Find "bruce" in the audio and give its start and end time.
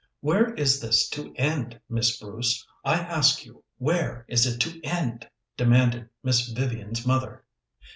2.19-2.65